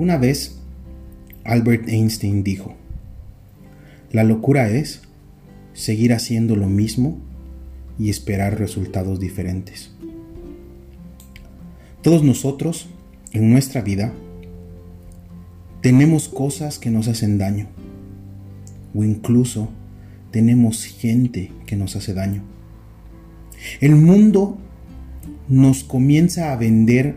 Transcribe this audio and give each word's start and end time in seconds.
Alguna 0.00 0.16
vez 0.16 0.54
Albert 1.44 1.86
Einstein 1.90 2.42
dijo, 2.42 2.74
la 4.12 4.24
locura 4.24 4.70
es 4.70 5.02
seguir 5.74 6.14
haciendo 6.14 6.56
lo 6.56 6.70
mismo 6.70 7.18
y 7.98 8.08
esperar 8.08 8.58
resultados 8.58 9.20
diferentes. 9.20 9.90
Todos 12.00 12.24
nosotros, 12.24 12.88
en 13.32 13.50
nuestra 13.50 13.82
vida, 13.82 14.14
tenemos 15.82 16.30
cosas 16.30 16.78
que 16.78 16.90
nos 16.90 17.06
hacen 17.06 17.36
daño 17.36 17.66
o 18.94 19.04
incluso 19.04 19.68
tenemos 20.30 20.82
gente 20.82 21.52
que 21.66 21.76
nos 21.76 21.94
hace 21.94 22.14
daño. 22.14 22.42
El 23.82 23.96
mundo 23.96 24.56
nos 25.50 25.84
comienza 25.84 26.54
a 26.54 26.56
vender 26.56 27.16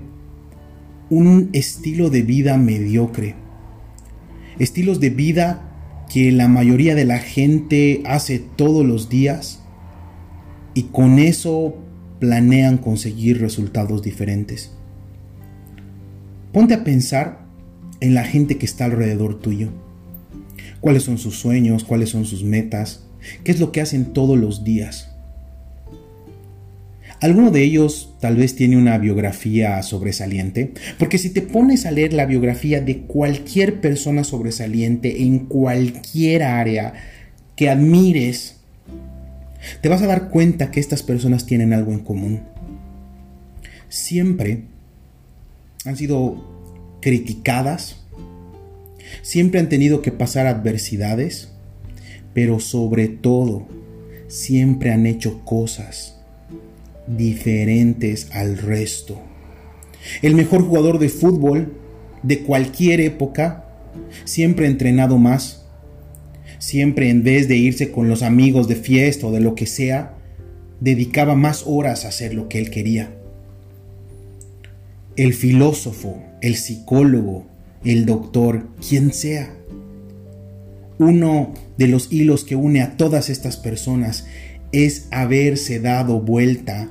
un 1.13 1.49
estilo 1.53 2.09
de 2.09 2.23
vida 2.23 2.57
mediocre. 2.57 3.35
Estilos 4.57 4.99
de 4.99 5.11
vida 5.11 6.05
que 6.11 6.31
la 6.31 6.47
mayoría 6.47 6.95
de 6.95 7.05
la 7.05 7.19
gente 7.19 8.01
hace 8.05 8.39
todos 8.39 8.83
los 8.83 9.09
días 9.09 9.61
y 10.73 10.83
con 10.83 11.19
eso 11.19 11.77
planean 12.19 12.77
conseguir 12.77 13.39
resultados 13.39 14.01
diferentes. 14.01 14.71
Ponte 16.51 16.73
a 16.73 16.83
pensar 16.83 17.45
en 17.99 18.15
la 18.15 18.23
gente 18.23 18.57
que 18.57 18.65
está 18.65 18.85
alrededor 18.85 19.39
tuyo. 19.39 19.69
¿Cuáles 20.81 21.03
son 21.03 21.19
sus 21.19 21.37
sueños? 21.37 21.83
¿Cuáles 21.83 22.09
son 22.09 22.25
sus 22.25 22.43
metas? 22.43 23.05
¿Qué 23.43 23.51
es 23.51 23.59
lo 23.59 23.71
que 23.71 23.81
hacen 23.81 24.13
todos 24.13 24.37
los 24.37 24.63
días? 24.63 25.12
Alguno 27.23 27.51
de 27.51 27.63
ellos 27.63 28.13
tal 28.19 28.35
vez 28.35 28.53
tiene 28.53 28.75
una 28.75 28.97
biografía 28.97 29.81
sobresaliente, 29.81 30.73
porque 30.99 31.17
si 31.17 31.29
te 31.29 31.41
pones 31.41 31.85
a 31.85 31.91
leer 31.91 32.11
la 32.11 32.25
biografía 32.25 32.81
de 32.81 33.03
cualquier 33.03 33.79
persona 33.79 34.25
sobresaliente 34.25 35.23
en 35.23 35.39
cualquier 35.39 36.43
área 36.43 36.91
que 37.55 37.69
admires, 37.69 38.57
te 39.79 39.87
vas 39.87 40.01
a 40.01 40.07
dar 40.07 40.31
cuenta 40.31 40.69
que 40.69 40.81
estas 40.81 41.01
personas 41.01 41.45
tienen 41.45 41.71
algo 41.71 41.93
en 41.93 41.99
común. 41.99 42.41
Siempre 43.87 44.63
han 45.85 45.95
sido 45.95 46.99
criticadas, 47.01 48.03
siempre 49.21 49.61
han 49.61 49.69
tenido 49.69 50.01
que 50.01 50.11
pasar 50.11 50.45
adversidades, 50.45 51.53
pero 52.33 52.59
sobre 52.59 53.07
todo 53.07 53.65
siempre 54.27 54.91
han 54.91 55.05
hecho 55.05 55.45
cosas 55.45 56.12
diferentes 57.07 58.29
al 58.31 58.57
resto. 58.57 59.21
El 60.21 60.35
mejor 60.35 60.63
jugador 60.63 60.99
de 60.99 61.09
fútbol 61.09 61.73
de 62.23 62.39
cualquier 62.43 63.01
época 63.01 63.65
siempre 64.25 64.67
entrenado 64.67 65.17
más. 65.17 65.65
Siempre 66.59 67.09
en 67.09 67.23
vez 67.23 67.47
de 67.47 67.57
irse 67.57 67.91
con 67.91 68.07
los 68.07 68.23
amigos 68.23 68.67
de 68.67 68.75
fiesta 68.75 69.27
o 69.27 69.31
de 69.31 69.41
lo 69.41 69.53
que 69.55 69.65
sea, 69.65 70.15
dedicaba 70.79 71.35
más 71.35 71.63
horas 71.65 72.05
a 72.05 72.09
hacer 72.09 72.33
lo 72.33 72.47
que 72.47 72.59
él 72.59 72.69
quería. 72.69 73.13
El 75.15 75.33
filósofo, 75.33 76.23
el 76.41 76.55
psicólogo, 76.55 77.47
el 77.83 78.05
doctor, 78.05 78.67
quien 78.87 79.13
sea. 79.13 79.53
Uno 80.99 81.53
de 81.77 81.87
los 81.87 82.11
hilos 82.11 82.45
que 82.45 82.55
une 82.55 82.81
a 82.81 82.95
todas 82.97 83.29
estas 83.29 83.57
personas 83.57 84.25
es 84.73 85.07
haberse 85.11 85.79
dado 85.79 86.19
vuelta 86.19 86.89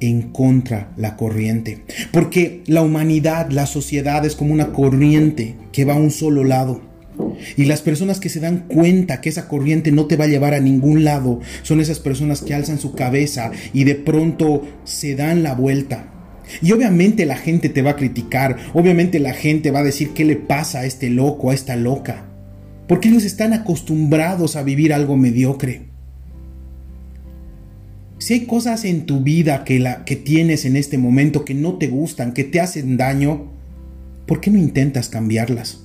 en 0.00 0.22
contra 0.32 0.92
la 0.96 1.16
corriente. 1.16 1.82
Porque 2.12 2.62
la 2.66 2.82
humanidad, 2.82 3.50
la 3.50 3.66
sociedad 3.66 4.24
es 4.24 4.34
como 4.34 4.52
una 4.52 4.72
corriente 4.72 5.56
que 5.72 5.84
va 5.84 5.94
a 5.94 6.00
un 6.00 6.10
solo 6.10 6.44
lado. 6.44 6.80
Y 7.56 7.64
las 7.64 7.82
personas 7.82 8.20
que 8.20 8.28
se 8.28 8.40
dan 8.40 8.64
cuenta 8.68 9.20
que 9.20 9.28
esa 9.28 9.48
corriente 9.48 9.90
no 9.90 10.06
te 10.06 10.16
va 10.16 10.24
a 10.24 10.28
llevar 10.28 10.54
a 10.54 10.60
ningún 10.60 11.04
lado 11.04 11.40
son 11.62 11.80
esas 11.80 11.98
personas 11.98 12.42
que 12.42 12.54
alzan 12.54 12.78
su 12.78 12.94
cabeza 12.94 13.50
y 13.72 13.84
de 13.84 13.94
pronto 13.94 14.62
se 14.84 15.14
dan 15.14 15.42
la 15.42 15.54
vuelta. 15.54 16.12
Y 16.62 16.72
obviamente 16.72 17.26
la 17.26 17.36
gente 17.36 17.68
te 17.68 17.82
va 17.82 17.92
a 17.92 17.96
criticar, 17.96 18.56
obviamente 18.72 19.18
la 19.18 19.32
gente 19.32 19.70
va 19.70 19.80
a 19.80 19.84
decir 19.84 20.10
qué 20.10 20.24
le 20.24 20.36
pasa 20.36 20.80
a 20.80 20.84
este 20.84 21.10
loco, 21.10 21.50
a 21.50 21.54
esta 21.54 21.74
loca. 21.74 22.26
Porque 22.86 23.08
ellos 23.08 23.24
están 23.24 23.52
acostumbrados 23.52 24.54
a 24.54 24.62
vivir 24.62 24.92
algo 24.92 25.16
mediocre. 25.16 25.95
Si 28.18 28.34
hay 28.34 28.46
cosas 28.46 28.84
en 28.84 29.04
tu 29.04 29.20
vida 29.20 29.64
que, 29.64 29.78
la, 29.78 30.04
que 30.04 30.16
tienes 30.16 30.64
en 30.64 30.76
este 30.76 30.96
momento 30.96 31.44
que 31.44 31.54
no 31.54 31.74
te 31.74 31.88
gustan, 31.88 32.32
que 32.32 32.44
te 32.44 32.60
hacen 32.60 32.96
daño, 32.96 33.52
¿por 34.26 34.40
qué 34.40 34.50
no 34.50 34.58
intentas 34.58 35.08
cambiarlas? 35.08 35.80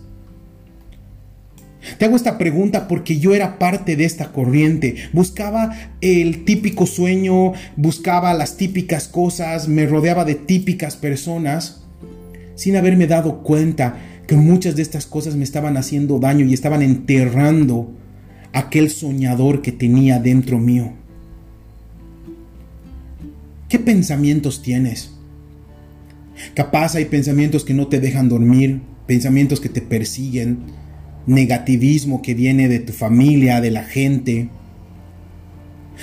Te 1.97 2.05
hago 2.05 2.15
esta 2.15 2.37
pregunta 2.37 2.87
porque 2.87 3.19
yo 3.19 3.33
era 3.33 3.57
parte 3.59 3.95
de 3.95 4.05
esta 4.05 4.31
corriente. 4.31 4.95
Buscaba 5.13 5.75
el 5.99 6.45
típico 6.45 6.85
sueño, 6.85 7.53
buscaba 7.75 8.33
las 8.33 8.55
típicas 8.55 9.07
cosas, 9.07 9.67
me 9.67 9.85
rodeaba 9.85 10.23
de 10.23 10.35
típicas 10.35 10.95
personas, 10.95 11.83
sin 12.55 12.75
haberme 12.75 13.07
dado 13.07 13.43
cuenta 13.43 13.97
que 14.27 14.35
muchas 14.35 14.75
de 14.75 14.83
estas 14.83 15.05
cosas 15.05 15.35
me 15.35 15.43
estaban 15.43 15.75
haciendo 15.75 16.19
daño 16.19 16.45
y 16.45 16.53
estaban 16.53 16.81
enterrando 16.81 17.91
aquel 18.53 18.89
soñador 18.89 19.61
que 19.61 19.71
tenía 19.71 20.19
dentro 20.19 20.59
mío. 20.59 21.00
¿Qué 23.71 23.79
pensamientos 23.79 24.61
tienes? 24.61 25.11
Capaz 26.55 26.95
hay 26.95 27.05
pensamientos 27.05 27.63
que 27.63 27.73
no 27.73 27.87
te 27.87 28.01
dejan 28.01 28.27
dormir, 28.27 28.81
pensamientos 29.07 29.61
que 29.61 29.69
te 29.69 29.79
persiguen, 29.79 30.63
negativismo 31.25 32.21
que 32.21 32.33
viene 32.33 32.67
de 32.67 32.79
tu 32.79 32.91
familia, 32.91 33.61
de 33.61 33.71
la 33.71 33.85
gente. 33.85 34.49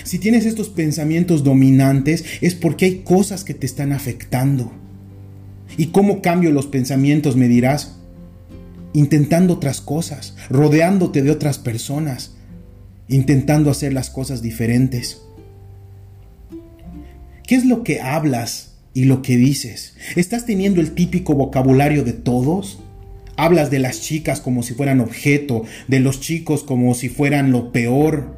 Si 0.03 0.19
tienes 0.19 0.47
estos 0.47 0.71
pensamientos 0.71 1.45
dominantes 1.45 2.25
es 2.41 2.55
porque 2.55 2.87
hay 2.87 2.95
cosas 3.01 3.45
que 3.45 3.53
te 3.53 3.67
están 3.67 3.93
afectando. 3.93 4.73
¿Y 5.77 5.89
cómo 5.89 6.23
cambio 6.23 6.51
los 6.53 6.69
pensamientos? 6.69 7.37
Me 7.37 7.49
dirás. 7.49 7.99
Intentando 8.95 9.53
otras 9.53 9.83
cosas, 9.83 10.37
rodeándote 10.49 11.21
de 11.21 11.31
otras 11.31 11.59
personas, 11.59 12.35
intentando 13.09 13.71
hacer 13.71 13.93
las 13.93 14.09
cosas 14.09 14.41
diferentes. 14.41 15.28
¿Qué 17.49 17.55
es 17.55 17.65
lo 17.65 17.83
que 17.83 18.03
hablas 18.03 18.75
y 18.93 19.05
lo 19.05 19.23
que 19.23 19.39
dices? 19.39 19.95
¿Estás 20.17 20.45
teniendo 20.45 20.83
el 20.83 20.93
típico 20.93 21.33
vocabulario 21.35 22.05
de 22.05 22.13
todos? 22.13 22.79
Hablas 23.39 23.71
de 23.71 23.79
las 23.79 24.03
chicas 24.03 24.43
como 24.43 24.63
si 24.63 24.75
fueran 24.75 25.01
objeto, 25.01 25.65
de 25.87 25.99
los 26.01 26.21
chicos 26.21 26.63
como 26.63 26.93
si 26.93 27.09
fueran 27.09 27.51
lo 27.51 27.73
peor. 27.73 28.37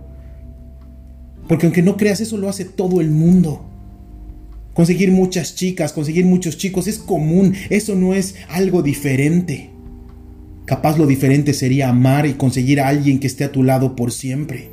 Porque 1.48 1.66
aunque 1.66 1.82
no 1.82 1.96
creas, 1.96 2.20
eso 2.20 2.36
lo 2.36 2.48
hace 2.48 2.64
todo 2.64 3.00
el 3.00 3.10
mundo. 3.10 3.68
Conseguir 4.74 5.10
muchas 5.10 5.56
chicas, 5.56 5.92
conseguir 5.92 6.24
muchos 6.24 6.56
chicos 6.56 6.86
es 6.86 6.98
común, 6.98 7.56
eso 7.68 7.96
no 7.96 8.14
es 8.14 8.36
algo 8.48 8.80
diferente. 8.80 9.70
Capaz 10.66 10.98
lo 10.98 11.08
diferente 11.08 11.52
sería 11.52 11.88
amar 11.88 12.26
y 12.26 12.34
conseguir 12.34 12.80
a 12.80 12.86
alguien 12.86 13.18
que 13.18 13.26
esté 13.26 13.42
a 13.42 13.50
tu 13.50 13.64
lado 13.64 13.96
por 13.96 14.12
siempre. 14.12 14.70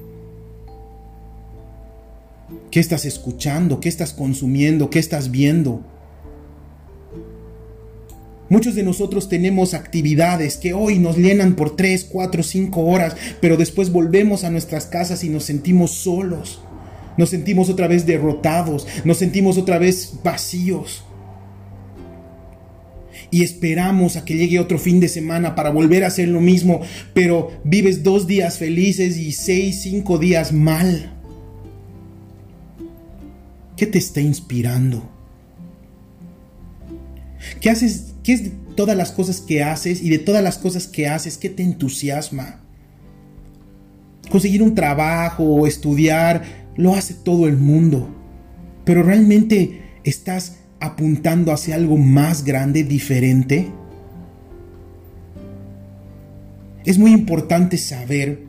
¿Qué 2.72 2.80
estás 2.80 3.06
escuchando? 3.06 3.80
¿Qué 3.80 3.90
estás 3.90 4.14
consumiendo? 4.14 4.90
¿Qué 4.90 5.00
estás 5.00 5.32
viendo? 5.32 5.86
Muchos 8.50 8.76
de 8.76 8.84
nosotros 8.84 9.28
tenemos 9.28 9.74
actividades 9.74 10.58
que 10.58 10.74
hoy 10.74 11.00
nos 11.00 11.18
llenan 11.18 11.56
por 11.56 11.76
3, 11.76 12.06
4, 12.06 12.44
5 12.44 12.82
horas, 12.82 13.16
pero 13.42 13.58
después 13.58 13.92
volvemos 13.92 14.44
a 14.44 14.50
nuestras 14.50 14.86
casas 14.86 15.24
y 15.24 15.30
nos 15.30 15.44
sentimos 15.44 15.92
solos. 15.92 16.62
Nos 17.18 17.30
sentimos 17.30 17.70
otra 17.70 17.88
vez 17.88 18.06
derrotados, 18.06 18.88
nos 19.04 19.18
sentimos 19.18 19.58
otra 19.58 19.80
vez 19.80 20.14
vacíos. 20.24 21.04
Y 23.32 23.44
esperamos 23.44 24.16
a 24.16 24.24
que 24.24 24.38
llegue 24.38 24.60
otro 24.60 24.80
fin 24.80 25.00
de 25.00 25.10
semana 25.10 25.56
para 25.56 25.72
volver 25.72 26.04
a 26.04 26.08
hacer 26.08 26.30
lo 26.30 26.40
mismo, 26.40 26.82
pero 27.14 27.52
vives 27.66 28.04
dos 28.04 28.28
días 28.28 28.58
felices 28.58 29.18
y 29.18 29.34
seis, 29.34 29.82
cinco 29.82 30.18
días 30.18 30.54
mal. 30.54 31.17
¿Qué 33.78 33.86
te 33.86 34.00
está 34.00 34.20
inspirando? 34.20 35.08
¿Qué 37.62 37.70
haces? 37.70 38.16
¿Qué 38.24 38.34
es 38.34 38.44
de 38.44 38.50
todas 38.76 38.98
las 38.98 39.12
cosas 39.12 39.40
que 39.40 39.64
haces 39.64 40.02
y 40.02 40.10
de 40.10 40.18
todas 40.18 40.44
las 40.44 40.58
cosas 40.58 40.88
que 40.88 41.08
haces? 41.08 41.38
¿Qué 41.38 41.50
te 41.50 41.62
entusiasma? 41.62 42.60
Conseguir 44.32 44.64
un 44.64 44.74
trabajo 44.74 45.44
o 45.44 45.68
estudiar 45.68 46.44
lo 46.76 46.96
hace 46.96 47.14
todo 47.14 47.48
el 47.48 47.56
mundo. 47.56 48.10
Pero 48.84 49.04
realmente 49.04 49.84
estás 50.04 50.58
apuntando 50.80 51.52
hacia 51.52 51.76
algo 51.76 51.98
más 51.98 52.44
grande, 52.44 52.84
diferente. 52.84 53.72
Es 56.84 56.98
muy 56.98 57.12
importante 57.12 57.78
saber 57.78 58.42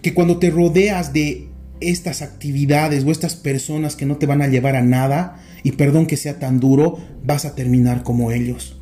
que 0.00 0.14
cuando 0.14 0.38
te 0.38 0.50
rodeas 0.50 1.12
de 1.12 1.49
estas 1.80 2.22
actividades 2.22 3.04
o 3.04 3.10
estas 3.10 3.36
personas 3.36 3.96
que 3.96 4.06
no 4.06 4.16
te 4.16 4.26
van 4.26 4.42
a 4.42 4.48
llevar 4.48 4.76
a 4.76 4.82
nada, 4.82 5.42
y 5.62 5.72
perdón 5.72 6.06
que 6.06 6.16
sea 6.16 6.38
tan 6.38 6.60
duro, 6.60 6.98
vas 7.24 7.44
a 7.44 7.54
terminar 7.54 8.02
como 8.02 8.32
ellos. 8.32 8.80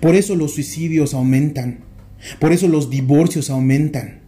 Por 0.00 0.14
eso 0.14 0.36
los 0.36 0.54
suicidios 0.54 1.14
aumentan. 1.14 1.80
Por 2.38 2.52
eso 2.52 2.68
los 2.68 2.90
divorcios 2.90 3.50
aumentan. 3.50 4.20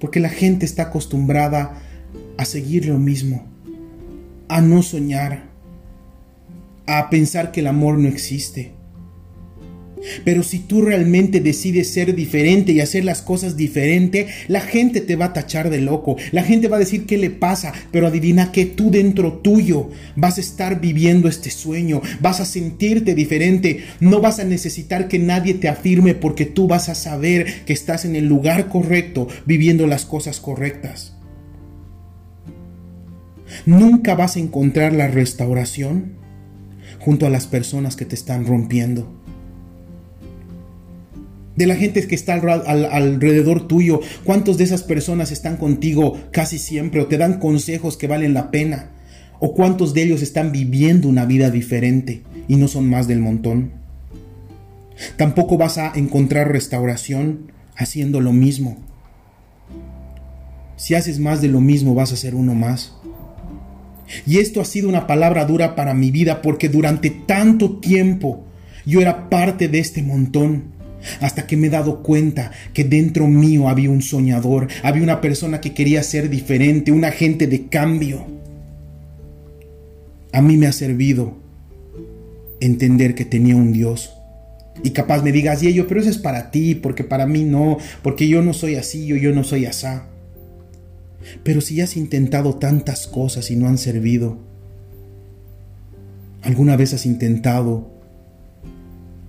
Porque 0.00 0.20
la 0.20 0.28
gente 0.28 0.66
está 0.66 0.84
acostumbrada 0.84 1.80
a 2.36 2.44
seguir 2.44 2.86
lo 2.86 2.98
mismo, 2.98 3.46
a 4.48 4.60
no 4.60 4.82
soñar, 4.82 5.44
a 6.86 7.08
pensar 7.10 7.52
que 7.52 7.60
el 7.60 7.68
amor 7.68 7.98
no 7.98 8.08
existe. 8.08 8.74
Pero 10.24 10.42
si 10.42 10.58
tú 10.58 10.82
realmente 10.82 11.40
decides 11.40 11.92
ser 11.92 12.14
diferente 12.14 12.72
y 12.72 12.80
hacer 12.80 13.04
las 13.04 13.22
cosas 13.22 13.56
diferente, 13.56 14.28
la 14.48 14.60
gente 14.60 15.00
te 15.00 15.16
va 15.16 15.26
a 15.26 15.32
tachar 15.32 15.70
de 15.70 15.80
loco. 15.80 16.16
La 16.32 16.42
gente 16.42 16.68
va 16.68 16.76
a 16.76 16.80
decir 16.80 17.06
qué 17.06 17.16
le 17.16 17.30
pasa, 17.30 17.72
pero 17.90 18.06
adivina 18.06 18.52
que 18.52 18.66
tú 18.66 18.90
dentro 18.90 19.34
tuyo 19.34 19.90
vas 20.16 20.38
a 20.38 20.40
estar 20.40 20.80
viviendo 20.80 21.28
este 21.28 21.50
sueño, 21.50 22.02
vas 22.20 22.40
a 22.40 22.44
sentirte 22.44 23.14
diferente, 23.14 23.84
no 24.00 24.20
vas 24.20 24.38
a 24.38 24.44
necesitar 24.44 25.08
que 25.08 25.18
nadie 25.18 25.54
te 25.54 25.68
afirme 25.68 26.14
porque 26.14 26.44
tú 26.44 26.66
vas 26.68 26.88
a 26.88 26.94
saber 26.94 27.64
que 27.64 27.72
estás 27.72 28.04
en 28.04 28.16
el 28.16 28.26
lugar 28.26 28.68
correcto, 28.68 29.28
viviendo 29.46 29.86
las 29.86 30.04
cosas 30.04 30.40
correctas. 30.40 31.14
Nunca 33.66 34.14
vas 34.14 34.36
a 34.36 34.40
encontrar 34.40 34.92
la 34.92 35.08
restauración 35.08 36.14
junto 36.98 37.26
a 37.26 37.30
las 37.30 37.46
personas 37.46 37.96
que 37.96 38.04
te 38.04 38.14
están 38.14 38.46
rompiendo 38.46 39.23
de 41.56 41.66
la 41.66 41.76
gente 41.76 42.06
que 42.06 42.14
está 42.14 42.34
alrededor 42.34 43.68
tuyo, 43.68 44.00
cuántos 44.24 44.58
de 44.58 44.64
esas 44.64 44.82
personas 44.82 45.30
están 45.30 45.56
contigo 45.56 46.18
casi 46.32 46.58
siempre 46.58 47.00
o 47.00 47.06
te 47.06 47.18
dan 47.18 47.38
consejos 47.38 47.96
que 47.96 48.06
valen 48.06 48.34
la 48.34 48.50
pena, 48.50 48.90
o 49.38 49.54
cuántos 49.54 49.94
de 49.94 50.02
ellos 50.02 50.22
están 50.22 50.52
viviendo 50.52 51.08
una 51.08 51.26
vida 51.26 51.50
diferente 51.50 52.22
y 52.48 52.56
no 52.56 52.68
son 52.68 52.88
más 52.88 53.06
del 53.06 53.20
montón. 53.20 53.72
Tampoco 55.16 55.56
vas 55.56 55.78
a 55.78 55.92
encontrar 55.94 56.50
restauración 56.50 57.52
haciendo 57.76 58.20
lo 58.20 58.32
mismo. 58.32 58.78
Si 60.76 60.94
haces 60.94 61.18
más 61.18 61.40
de 61.40 61.48
lo 61.48 61.60
mismo 61.60 61.94
vas 61.94 62.12
a 62.12 62.16
ser 62.16 62.34
uno 62.34 62.54
más. 62.54 62.94
Y 64.26 64.38
esto 64.38 64.60
ha 64.60 64.64
sido 64.64 64.88
una 64.88 65.06
palabra 65.06 65.44
dura 65.44 65.74
para 65.74 65.94
mi 65.94 66.10
vida 66.10 66.42
porque 66.42 66.68
durante 66.68 67.10
tanto 67.10 67.78
tiempo 67.78 68.44
yo 68.84 69.00
era 69.00 69.30
parte 69.30 69.68
de 69.68 69.78
este 69.78 70.02
montón 70.02 70.73
hasta 71.20 71.46
que 71.46 71.56
me 71.56 71.68
he 71.68 71.70
dado 71.70 72.02
cuenta 72.02 72.50
que 72.72 72.84
dentro 72.84 73.26
mío 73.26 73.68
había 73.68 73.90
un 73.90 74.02
soñador, 74.02 74.68
había 74.82 75.02
una 75.02 75.20
persona 75.20 75.60
que 75.60 75.74
quería 75.74 76.02
ser 76.02 76.30
diferente, 76.30 76.92
un 76.92 77.04
agente 77.04 77.46
de 77.46 77.66
cambio. 77.66 78.26
A 80.32 80.42
mí 80.42 80.56
me 80.56 80.66
ha 80.66 80.72
servido 80.72 81.36
entender 82.60 83.14
que 83.14 83.24
tenía 83.24 83.56
un 83.56 83.72
Dios. 83.72 84.14
Y 84.82 84.90
capaz 84.90 85.22
me 85.22 85.32
digas, 85.32 85.62
y 85.62 85.68
ello, 85.68 85.86
pero 85.86 86.00
eso 86.00 86.10
es 86.10 86.18
para 86.18 86.50
ti, 86.50 86.74
porque 86.74 87.04
para 87.04 87.26
mí 87.26 87.44
no, 87.44 87.78
porque 88.02 88.28
yo 88.28 88.42
no 88.42 88.52
soy 88.52 88.74
así, 88.74 89.06
yo, 89.06 89.16
yo 89.16 89.32
no 89.32 89.44
soy 89.44 89.66
asá. 89.66 90.08
Pero 91.42 91.60
si 91.60 91.80
has 91.80 91.96
intentado 91.96 92.56
tantas 92.56 93.06
cosas 93.06 93.50
y 93.50 93.56
no 93.56 93.68
han 93.68 93.78
servido, 93.78 94.38
¿alguna 96.42 96.76
vez 96.76 96.92
has 96.92 97.06
intentado 97.06 97.90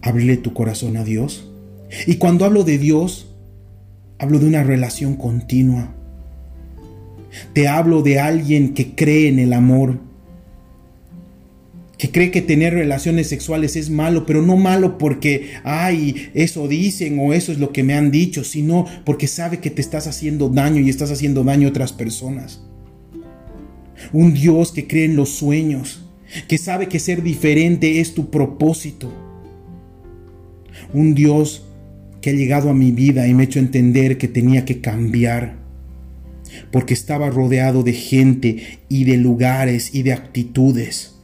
abrirle 0.02 0.38
tu 0.38 0.54
corazón 0.54 0.98
a 0.98 1.04
Dios? 1.04 1.52
Y 2.08 2.16
cuando 2.16 2.46
hablo 2.46 2.64
de 2.64 2.78
Dios, 2.78 3.36
hablo 4.18 4.40
de 4.40 4.48
una 4.48 4.64
relación 4.64 5.16
continua. 5.16 5.94
Te 7.54 7.68
hablo 7.68 8.02
de 8.02 8.20
alguien 8.20 8.74
que 8.74 8.96
cree 8.96 9.28
en 9.28 9.40
el 9.40 9.54
amor, 9.54 10.00
que 11.98 12.12
cree 12.12 12.32
que 12.32 12.42
tener 12.42 12.74
relaciones 12.74 13.28
sexuales 13.28 13.76
es 13.76 13.90
malo, 13.90 14.26
pero 14.26 14.42
no 14.42 14.58
malo 14.58 14.98
porque, 14.98 15.52
ay, 15.64 16.30
eso 16.34 16.68
dicen 16.68 17.18
o 17.20 17.34
eso 17.34 17.52
es 17.52 17.60
lo 17.60 17.72
que 17.72 17.84
me 17.84 17.94
han 17.94 18.12
dicho, 18.12 18.44
sino 18.44 18.86
porque 19.06 19.28
sabe 19.28 19.60
que 19.60 19.70
te 19.70 19.82
estás 19.82 20.08
haciendo 20.08 20.50
daño 20.50 20.82
y 20.82 20.90
estás 20.90 21.12
haciendo 21.12 21.44
daño 21.44 21.68
a 21.68 21.72
otras 21.72 21.94
personas. 21.94 22.62
Un 24.12 24.34
Dios 24.34 24.72
que 24.72 24.88
cree 24.88 25.06
en 25.06 25.16
los 25.16 25.30
sueños, 25.30 26.06
que 26.48 26.58
sabe 26.58 26.88
que 26.88 27.00
ser 27.00 27.24
diferente 27.24 28.00
es 28.02 28.14
tu 28.14 28.30
propósito. 28.30 29.12
Un 30.94 31.16
Dios 31.16 31.66
que 32.26 32.32
ha 32.32 32.34
llegado 32.34 32.72
a 32.72 32.74
mi 32.74 32.92
vida 32.92 33.28
y 33.28 33.36
me 33.36 33.44
ha 33.44 33.46
hecho 33.46 33.60
entender 33.60 34.18
que 34.18 34.28
tenía 34.28 34.66
que 34.66 34.82
cambiar, 34.82 35.58
porque 36.72 36.96
estaba 36.96 37.30
rodeado 37.30 37.84
de 37.84 37.94
gente 37.94 38.80
y 38.90 39.04
de 39.04 39.18
lugares 39.18 39.94
y 39.94 40.02
de 40.02 40.14
actitudes 40.14 41.18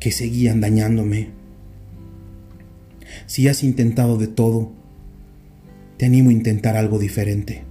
que 0.00 0.12
seguían 0.12 0.60
dañándome. 0.60 1.28
Si 3.24 3.48
has 3.48 3.64
intentado 3.64 4.18
de 4.18 4.26
todo, 4.26 4.70
te 5.96 6.04
animo 6.04 6.28
a 6.28 6.34
intentar 6.34 6.76
algo 6.76 6.98
diferente. 6.98 7.62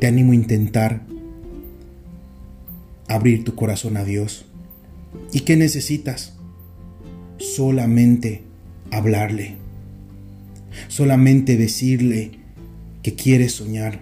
Te 0.00 0.06
animo 0.06 0.32
a 0.32 0.34
intentar 0.34 1.06
abrir 3.08 3.42
tu 3.42 3.54
corazón 3.54 3.96
a 3.96 4.04
Dios. 4.04 4.44
¿Y 5.32 5.40
qué 5.40 5.56
necesitas? 5.56 6.34
Solamente 7.38 8.42
hablarle 8.90 9.62
solamente 10.88 11.56
decirle 11.56 12.32
que 13.02 13.14
quieres 13.14 13.52
soñar, 13.52 14.00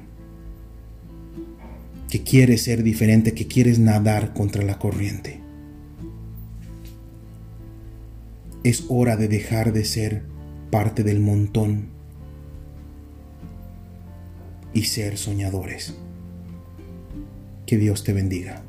que 2.11 2.23
quieres 2.23 2.63
ser 2.63 2.83
diferente, 2.83 3.35
que 3.35 3.47
quieres 3.47 3.79
nadar 3.79 4.33
contra 4.35 4.63
la 4.63 4.79
corriente. 4.79 5.41
Es 8.63 8.85
hora 8.89 9.17
de 9.17 9.29
dejar 9.29 9.73
de 9.73 9.85
ser 9.85 10.23
parte 10.71 11.03
del 11.03 11.21
montón 11.21 11.89
y 14.75 14.85
ser 14.85 15.17
soñadores. 15.17 15.95
Que 17.67 17.79
Dios 17.79 18.05
te 18.05 18.13
bendiga. 18.13 18.63